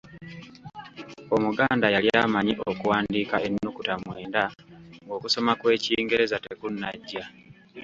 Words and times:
Omuganda 1.35 1.87
yali 1.95 2.09
amanyi 2.23 2.53
okuwandiika 2.69 3.35
ennukuta 3.47 3.93
mwenda 4.03 4.43
ng’okusoma 5.03 5.51
kw’ekingereza 5.59 6.37
tekunnajja! 6.45 7.23